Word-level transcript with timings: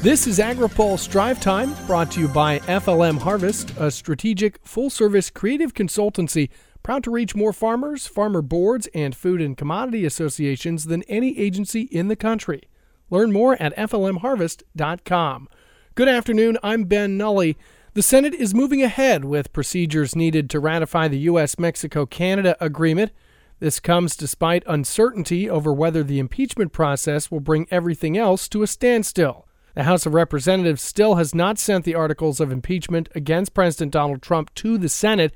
This 0.00 0.28
is 0.28 0.38
AgriPulse 0.38 1.10
Drive 1.10 1.40
Time, 1.40 1.74
brought 1.88 2.12
to 2.12 2.20
you 2.20 2.28
by 2.28 2.60
FLM 2.60 3.18
Harvest, 3.18 3.74
a 3.80 3.90
strategic, 3.90 4.64
full 4.64 4.90
service 4.90 5.28
creative 5.28 5.74
consultancy 5.74 6.50
proud 6.84 7.02
to 7.02 7.10
reach 7.10 7.34
more 7.34 7.52
farmers, 7.52 8.06
farmer 8.06 8.40
boards, 8.40 8.86
and 8.94 9.16
food 9.16 9.40
and 9.40 9.56
commodity 9.56 10.04
associations 10.04 10.84
than 10.84 11.02
any 11.08 11.36
agency 11.36 11.80
in 11.80 12.06
the 12.06 12.14
country. 12.14 12.62
Learn 13.10 13.32
more 13.32 13.60
at 13.60 13.76
FLMHarvest.com. 13.76 15.48
Good 15.96 16.08
afternoon, 16.08 16.58
I'm 16.62 16.84
Ben 16.84 17.18
Nuelle. 17.18 17.54
The 17.94 18.02
Senate 18.02 18.34
is 18.34 18.54
moving 18.54 18.84
ahead 18.84 19.24
with 19.24 19.52
procedures 19.52 20.14
needed 20.14 20.48
to 20.50 20.60
ratify 20.60 21.08
the 21.08 21.18
U.S. 21.20 21.58
Mexico 21.58 22.06
Canada 22.06 22.56
agreement. 22.60 23.10
This 23.58 23.80
comes 23.80 24.14
despite 24.14 24.62
uncertainty 24.68 25.50
over 25.50 25.72
whether 25.72 26.04
the 26.04 26.20
impeachment 26.20 26.72
process 26.72 27.32
will 27.32 27.40
bring 27.40 27.66
everything 27.72 28.16
else 28.16 28.48
to 28.50 28.62
a 28.62 28.68
standstill. 28.68 29.47
The 29.78 29.84
House 29.84 30.06
of 30.06 30.12
Representatives 30.12 30.82
still 30.82 31.14
has 31.14 31.36
not 31.36 31.56
sent 31.56 31.84
the 31.84 31.94
articles 31.94 32.40
of 32.40 32.50
impeachment 32.50 33.08
against 33.14 33.54
President 33.54 33.92
Donald 33.92 34.22
Trump 34.22 34.52
to 34.54 34.76
the 34.76 34.88
Senate. 34.88 35.32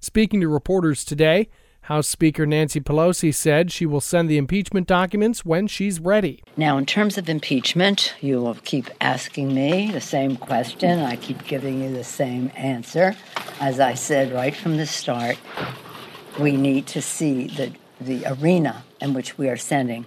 Speaking 0.00 0.42
to 0.42 0.48
reporters 0.48 1.02
today, 1.02 1.48
House 1.80 2.06
Speaker 2.06 2.44
Nancy 2.44 2.78
Pelosi 2.78 3.34
said 3.34 3.72
she 3.72 3.86
will 3.86 4.02
send 4.02 4.28
the 4.28 4.36
impeachment 4.36 4.86
documents 4.86 5.46
when 5.46 5.66
she's 5.66 5.98
ready. 5.98 6.42
Now, 6.58 6.76
in 6.76 6.84
terms 6.84 7.16
of 7.16 7.30
impeachment, 7.30 8.14
you 8.20 8.38
will 8.38 8.56
keep 8.64 8.90
asking 9.00 9.54
me 9.54 9.90
the 9.90 10.02
same 10.02 10.36
question. 10.36 10.98
I 10.98 11.16
keep 11.16 11.46
giving 11.46 11.82
you 11.82 11.90
the 11.90 12.04
same 12.04 12.52
answer. 12.54 13.16
As 13.60 13.80
I 13.80 13.94
said 13.94 14.30
right 14.30 14.54
from 14.54 14.76
the 14.76 14.84
start, 14.84 15.38
we 16.38 16.58
need 16.58 16.86
to 16.88 17.00
see 17.00 17.46
the, 17.46 17.72
the 17.98 18.26
arena 18.26 18.84
in 19.00 19.14
which 19.14 19.38
we 19.38 19.48
are 19.48 19.56
sending 19.56 20.04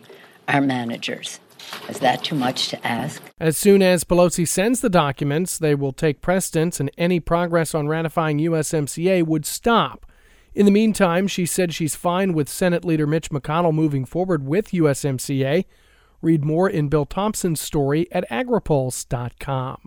our 0.48 0.62
managers. 0.62 1.40
Is 1.90 2.00
that 2.00 2.24
too 2.24 2.36
much 2.36 2.70
to 2.70 2.88
ask? 2.88 3.22
As 3.40 3.58
soon 3.58 3.82
as 3.82 4.04
Pelosi 4.04 4.48
sends 4.48 4.82
the 4.82 4.90
documents, 4.90 5.58
they 5.58 5.74
will 5.74 5.92
take 5.92 6.22
precedence 6.22 6.80
and 6.80 6.92
any 6.98 7.20
progress 7.20 7.74
on 7.74 7.88
ratifying 7.88 8.38
USMCA 8.38 9.26
would 9.26 9.46
stop. 9.46 10.06
In 10.54 10.66
the 10.66 10.72
meantime, 10.72 11.28
she 11.28 11.46
said 11.46 11.74
she's 11.74 11.96
fine 11.96 12.34
with 12.34 12.48
Senate 12.48 12.86
Leader 12.86 13.08
Mitch 13.08 13.32
McConnell 13.32 13.74
moving 13.74 14.06
forward 14.06 14.46
with 14.46 14.72
USMCA. 14.72 15.66
Read 16.22 16.46
more 16.46 16.70
in 16.70 16.90
Bill 16.90 17.06
Tomson's 17.06 17.62
story 17.62 18.08
at 18.12 18.30
agripulse.com. 18.30 19.78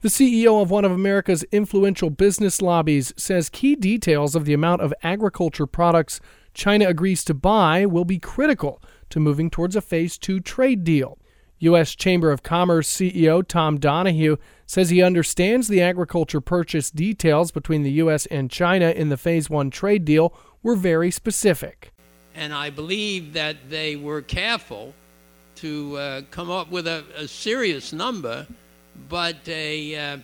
The 0.00 0.08
CEO 0.08 0.62
of 0.62 0.70
one 0.70 0.84
of 0.84 0.92
America's 0.92 1.44
influential 1.50 2.10
business 2.10 2.62
lobbies 2.62 3.12
says 3.16 3.48
key 3.48 3.74
details 3.74 4.34
of 4.36 4.44
the 4.44 4.54
amount 4.54 4.82
of 4.82 4.94
agriculture 5.02 5.66
products 5.66 6.20
China 6.54 6.88
agrees 6.88 7.24
to 7.24 7.34
buy 7.34 7.86
will 7.86 8.04
be 8.04 8.18
critical 8.18 8.82
to 9.10 9.20
moving 9.20 9.48
towards 9.48 9.76
a 9.76 9.80
Phase 9.80 10.18
2 10.18 10.40
trade 10.40 10.84
deal. 10.84 11.18
U.S. 11.60 11.94
Chamber 11.94 12.30
of 12.30 12.42
Commerce 12.42 12.88
CEO 12.88 13.46
Tom 13.46 13.78
Donohue 13.78 14.36
says 14.66 14.90
he 14.90 15.02
understands 15.02 15.68
the 15.68 15.80
agriculture 15.80 16.40
purchase 16.40 16.90
details 16.90 17.50
between 17.50 17.82
the 17.82 17.92
U.S. 17.92 18.26
and 18.26 18.50
China 18.50 18.90
in 18.90 19.08
the 19.08 19.16
Phase 19.16 19.50
1 19.50 19.70
trade 19.70 20.04
deal 20.04 20.32
were 20.62 20.76
very 20.76 21.10
specific. 21.10 21.92
And 22.34 22.54
I 22.54 22.70
believe 22.70 23.32
that 23.32 23.56
they 23.68 23.96
were 23.96 24.22
careful 24.22 24.94
to 25.56 25.96
uh, 25.96 26.22
come 26.30 26.50
up 26.50 26.70
with 26.70 26.86
a, 26.86 27.04
a, 27.16 27.26
serious 27.26 27.92
number, 27.92 28.46
but 29.08 29.36
a, 29.48 29.96
uh, 29.96 30.18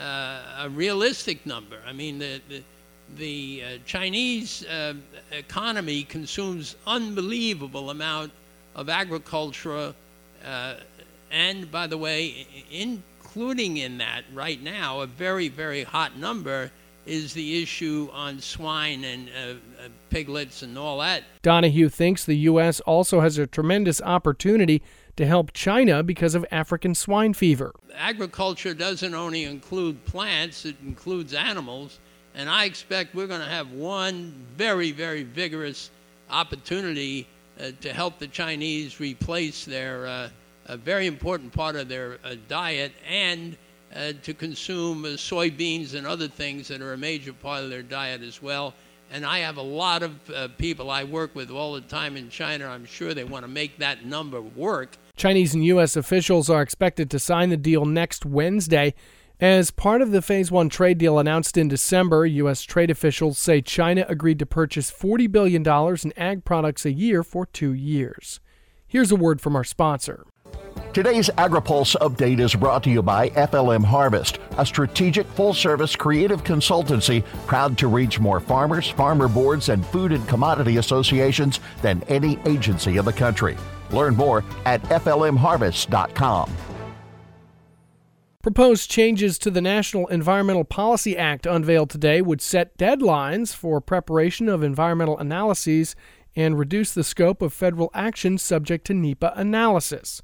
uh, 0.00 0.40
a 0.60 0.70
realistic 0.70 1.44
number. 1.44 1.76
I 1.86 1.92
mean, 1.92 2.18
the, 2.18 2.40
the, 2.48 2.62
the 3.16 3.62
uh, 3.62 3.78
Chinese 3.84 4.64
uh, 4.64 4.94
economy 5.30 6.04
consumes 6.04 6.76
unbelievable 6.86 7.90
amount 7.90 8.32
of 8.74 8.88
agriculture 8.88 9.94
uh, 10.44 10.74
and 11.30 11.70
by 11.70 11.86
the 11.86 11.98
way, 11.98 12.46
including 12.70 13.78
in 13.78 13.98
that 13.98 14.24
right 14.32 14.62
now, 14.62 15.00
a 15.00 15.06
very, 15.06 15.48
very 15.48 15.84
hot 15.84 16.16
number 16.16 16.70
is 17.06 17.34
the 17.34 17.62
issue 17.62 18.08
on 18.12 18.40
swine 18.40 19.04
and 19.04 19.28
uh, 19.28 19.50
uh, 19.84 19.88
piglets 20.10 20.62
and 20.62 20.78
all 20.78 20.98
that. 21.00 21.24
Donohue 21.42 21.88
thinks 21.88 22.24
the 22.24 22.36
U.S. 22.36 22.80
also 22.80 23.20
has 23.20 23.38
a 23.38 23.46
tremendous 23.46 24.00
opportunity 24.02 24.82
to 25.16 25.26
help 25.26 25.52
China 25.52 26.02
because 26.02 26.34
of 26.34 26.46
African 26.50 26.94
swine 26.94 27.34
fever. 27.34 27.74
Agriculture 27.96 28.72
doesn't 28.72 29.14
only 29.14 29.44
include 29.44 30.04
plants, 30.04 30.64
it 30.64 30.76
includes 30.82 31.34
animals. 31.34 31.98
And 32.34 32.48
I 32.48 32.64
expect 32.64 33.14
we're 33.14 33.26
going 33.26 33.42
to 33.42 33.46
have 33.46 33.72
one 33.72 34.32
very, 34.56 34.90
very 34.90 35.22
vigorous 35.22 35.90
opportunity 36.30 37.26
to 37.80 37.92
help 37.92 38.18
the 38.18 38.28
Chinese 38.28 39.00
replace 39.00 39.64
their 39.64 40.06
uh, 40.06 40.28
a 40.66 40.76
very 40.76 41.06
important 41.06 41.52
part 41.52 41.76
of 41.76 41.88
their 41.88 42.18
uh, 42.24 42.36
diet 42.48 42.92
and 43.08 43.56
uh, 43.94 44.12
to 44.22 44.32
consume 44.32 45.04
uh, 45.04 45.08
soybeans 45.08 45.94
and 45.94 46.06
other 46.06 46.28
things 46.28 46.68
that 46.68 46.80
are 46.80 46.92
a 46.92 46.98
major 46.98 47.32
part 47.32 47.62
of 47.62 47.70
their 47.70 47.82
diet 47.82 48.22
as 48.22 48.42
well. 48.42 48.74
And 49.10 49.26
I 49.26 49.40
have 49.40 49.58
a 49.58 49.62
lot 49.62 50.02
of 50.02 50.30
uh, 50.30 50.48
people 50.56 50.90
I 50.90 51.04
work 51.04 51.34
with 51.34 51.50
all 51.50 51.74
the 51.74 51.82
time 51.82 52.16
in 52.16 52.30
China. 52.30 52.66
I'm 52.66 52.86
sure 52.86 53.12
they 53.12 53.24
want 53.24 53.44
to 53.44 53.48
make 53.48 53.78
that 53.78 54.06
number 54.06 54.40
work. 54.40 54.96
Chinese 55.16 55.52
and 55.52 55.64
U.S. 55.66 55.96
officials 55.96 56.48
are 56.48 56.62
expected 56.62 57.10
to 57.10 57.18
sign 57.18 57.50
the 57.50 57.58
deal 57.58 57.84
next 57.84 58.24
Wednesday. 58.24 58.94
As 59.42 59.72
part 59.72 60.02
of 60.02 60.12
the 60.12 60.22
Phase 60.22 60.52
1 60.52 60.68
trade 60.68 60.98
deal 60.98 61.18
announced 61.18 61.56
in 61.56 61.66
December, 61.66 62.24
U.S. 62.24 62.62
trade 62.62 62.92
officials 62.92 63.38
say 63.38 63.60
China 63.60 64.06
agreed 64.08 64.38
to 64.38 64.46
purchase 64.46 64.88
$40 64.88 65.32
billion 65.32 65.66
in 66.04 66.12
ag 66.16 66.44
products 66.44 66.86
a 66.86 66.92
year 66.92 67.24
for 67.24 67.46
two 67.46 67.72
years. 67.72 68.38
Here's 68.86 69.10
a 69.10 69.16
word 69.16 69.40
from 69.40 69.56
our 69.56 69.64
sponsor. 69.64 70.26
Today's 70.92 71.28
AgriPulse 71.30 71.96
update 71.96 72.38
is 72.38 72.54
brought 72.54 72.84
to 72.84 72.90
you 72.90 73.02
by 73.02 73.30
FLM 73.30 73.82
Harvest, 73.82 74.38
a 74.58 74.64
strategic 74.64 75.26
full 75.26 75.54
service 75.54 75.96
creative 75.96 76.44
consultancy 76.44 77.24
proud 77.48 77.76
to 77.78 77.88
reach 77.88 78.20
more 78.20 78.38
farmers, 78.38 78.90
farmer 78.90 79.26
boards, 79.26 79.70
and 79.70 79.84
food 79.86 80.12
and 80.12 80.28
commodity 80.28 80.76
associations 80.76 81.58
than 81.80 82.04
any 82.04 82.38
agency 82.46 82.96
in 82.96 83.04
the 83.04 83.12
country. 83.12 83.56
Learn 83.90 84.14
more 84.14 84.44
at 84.66 84.80
FLMHarvest.com. 84.84 86.71
Proposed 88.42 88.90
changes 88.90 89.38
to 89.38 89.52
the 89.52 89.60
National 89.60 90.08
Environmental 90.08 90.64
Policy 90.64 91.16
Act 91.16 91.46
unveiled 91.46 91.90
today 91.90 92.20
would 92.20 92.42
set 92.42 92.76
deadlines 92.76 93.54
for 93.54 93.80
preparation 93.80 94.48
of 94.48 94.64
environmental 94.64 95.16
analyses 95.16 95.94
and 96.34 96.58
reduce 96.58 96.92
the 96.92 97.04
scope 97.04 97.40
of 97.40 97.52
federal 97.52 97.88
action 97.94 98.36
subject 98.36 98.84
to 98.88 98.94
NEPA 98.94 99.32
analysis. 99.36 100.22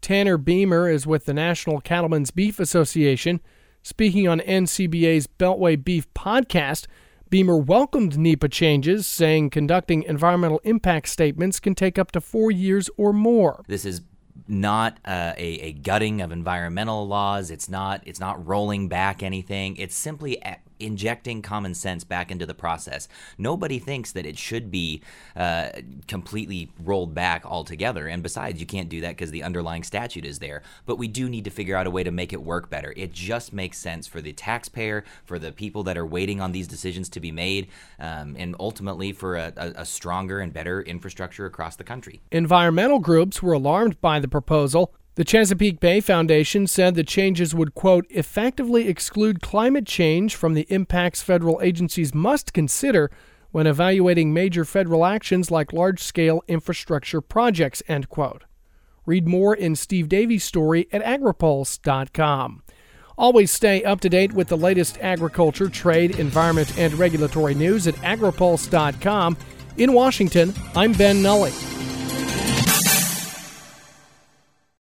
Tanner 0.00 0.36
Beamer 0.36 0.88
is 0.88 1.06
with 1.06 1.26
the 1.26 1.32
National 1.32 1.80
Cattlemen's 1.80 2.32
Beef 2.32 2.58
Association. 2.58 3.40
Speaking 3.84 4.26
on 4.26 4.40
NCBA's 4.40 5.28
Beltway 5.28 5.82
Beef 5.82 6.12
podcast, 6.12 6.88
Beamer 7.28 7.56
welcomed 7.56 8.18
NEPA 8.18 8.48
changes, 8.48 9.06
saying 9.06 9.50
conducting 9.50 10.02
environmental 10.02 10.60
impact 10.64 11.08
statements 11.08 11.60
can 11.60 11.76
take 11.76 12.00
up 12.00 12.10
to 12.10 12.20
four 12.20 12.50
years 12.50 12.90
or 12.96 13.12
more. 13.12 13.62
This 13.68 13.84
is 13.84 14.00
not 14.50 14.98
uh, 15.04 15.32
a, 15.36 15.60
a, 15.60 15.72
gutting 15.72 16.20
of 16.20 16.32
environmental 16.32 17.06
laws. 17.06 17.50
It's 17.50 17.68
not 17.68 18.02
it's 18.04 18.20
not 18.20 18.46
rolling 18.46 18.88
back 18.88 19.22
anything. 19.22 19.76
It's 19.76 19.94
simply 19.94 20.42
injecting 20.80 21.42
common 21.42 21.74
sense 21.74 22.04
back 22.04 22.30
into 22.30 22.46
the 22.46 22.54
process. 22.54 23.08
Nobody 23.38 23.78
thinks 23.78 24.12
that 24.12 24.26
it 24.26 24.38
should 24.38 24.70
be 24.70 25.02
uh, 25.36 25.70
completely 26.08 26.70
rolled 26.82 27.14
back 27.14 27.44
altogether. 27.44 28.06
And 28.06 28.22
besides, 28.22 28.60
you 28.60 28.66
can't 28.66 28.88
do 28.88 29.00
that 29.02 29.10
because 29.10 29.30
the 29.30 29.42
underlying 29.42 29.82
statute 29.82 30.24
is 30.24 30.38
there. 30.38 30.62
But 30.86 30.96
we 30.96 31.08
do 31.08 31.28
need 31.28 31.44
to 31.44 31.50
figure 31.50 31.76
out 31.76 31.86
a 31.86 31.90
way 31.90 32.02
to 32.02 32.10
make 32.10 32.32
it 32.32 32.42
work 32.42 32.70
better. 32.70 32.92
It 32.96 33.12
just 33.12 33.52
makes 33.52 33.78
sense 33.78 34.06
for 34.06 34.20
the 34.20 34.32
taxpayer, 34.32 35.04
for 35.24 35.38
the 35.38 35.52
people 35.52 35.82
that 35.84 35.96
are 35.96 36.06
waiting 36.06 36.40
on 36.40 36.52
these 36.52 36.68
decisions 36.68 37.08
to 37.10 37.20
be 37.20 37.32
made, 37.32 37.68
um, 37.98 38.36
and 38.38 38.56
ultimately 38.58 39.12
for 39.12 39.36
a, 39.36 39.52
a, 39.56 39.72
a 39.76 39.84
stronger 39.84 40.40
and 40.40 40.52
better 40.52 40.82
infrastructure 40.82 41.46
across 41.46 41.76
the 41.76 41.84
country. 41.84 42.20
Environmental 42.32 42.98
groups 42.98 43.42
were 43.42 43.52
alarmed 43.52 44.00
by 44.00 44.20
the 44.20 44.28
proposal. 44.28 44.94
The 45.20 45.24
Chesapeake 45.24 45.80
Bay 45.80 46.00
Foundation 46.00 46.66
said 46.66 46.94
the 46.94 47.04
changes 47.04 47.54
would, 47.54 47.74
quote, 47.74 48.06
effectively 48.08 48.88
exclude 48.88 49.42
climate 49.42 49.84
change 49.84 50.34
from 50.34 50.54
the 50.54 50.64
impacts 50.70 51.20
federal 51.20 51.60
agencies 51.60 52.14
must 52.14 52.54
consider 52.54 53.10
when 53.50 53.66
evaluating 53.66 54.32
major 54.32 54.64
federal 54.64 55.04
actions 55.04 55.50
like 55.50 55.74
large 55.74 56.02
scale 56.02 56.42
infrastructure 56.48 57.20
projects, 57.20 57.82
end 57.86 58.08
quote. 58.08 58.44
Read 59.04 59.28
more 59.28 59.54
in 59.54 59.76
Steve 59.76 60.08
Davies' 60.08 60.42
story 60.42 60.88
at 60.90 61.04
agripulse.com. 61.04 62.62
Always 63.18 63.50
stay 63.50 63.84
up 63.84 64.00
to 64.00 64.08
date 64.08 64.32
with 64.32 64.48
the 64.48 64.56
latest 64.56 64.96
agriculture, 65.02 65.68
trade, 65.68 66.18
environment, 66.18 66.78
and 66.78 66.94
regulatory 66.94 67.54
news 67.54 67.86
at 67.86 67.94
agripulse.com. 67.96 69.36
In 69.76 69.92
Washington, 69.92 70.54
I'm 70.74 70.92
Ben 70.94 71.22
Nuelle. 71.22 71.89